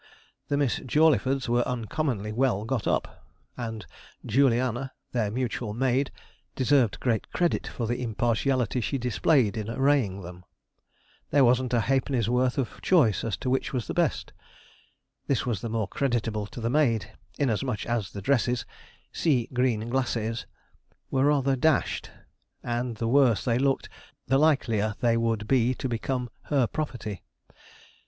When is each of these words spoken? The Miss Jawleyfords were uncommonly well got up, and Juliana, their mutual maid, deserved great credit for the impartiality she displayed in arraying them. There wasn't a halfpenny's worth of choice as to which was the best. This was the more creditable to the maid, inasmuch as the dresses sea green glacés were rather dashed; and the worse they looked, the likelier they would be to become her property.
The 0.47 0.57
Miss 0.57 0.79
Jawleyfords 0.79 1.47
were 1.47 1.61
uncommonly 1.67 2.31
well 2.31 2.65
got 2.65 2.87
up, 2.87 3.23
and 3.55 3.85
Juliana, 4.25 4.93
their 5.11 5.29
mutual 5.29 5.75
maid, 5.75 6.09
deserved 6.55 6.99
great 6.99 7.31
credit 7.31 7.67
for 7.67 7.85
the 7.85 8.01
impartiality 8.01 8.81
she 8.81 8.97
displayed 8.97 9.55
in 9.55 9.69
arraying 9.69 10.23
them. 10.23 10.43
There 11.29 11.45
wasn't 11.45 11.75
a 11.75 11.81
halfpenny's 11.81 12.27
worth 12.27 12.57
of 12.57 12.81
choice 12.81 13.23
as 13.23 13.37
to 13.37 13.49
which 13.51 13.73
was 13.73 13.85
the 13.85 13.93
best. 13.93 14.33
This 15.27 15.45
was 15.45 15.61
the 15.61 15.69
more 15.69 15.87
creditable 15.87 16.47
to 16.47 16.59
the 16.59 16.71
maid, 16.71 17.11
inasmuch 17.37 17.85
as 17.85 18.09
the 18.11 18.23
dresses 18.23 18.65
sea 19.13 19.49
green 19.53 19.81
glacés 19.87 20.45
were 21.11 21.25
rather 21.25 21.55
dashed; 21.55 22.09
and 22.63 22.97
the 22.97 23.07
worse 23.07 23.45
they 23.45 23.59
looked, 23.59 23.87
the 24.25 24.39
likelier 24.39 24.95
they 24.99 25.15
would 25.15 25.47
be 25.47 25.75
to 25.75 25.87
become 25.87 26.31
her 26.45 26.65
property. 26.65 27.21